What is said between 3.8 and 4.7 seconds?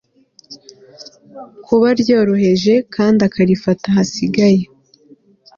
hasigaye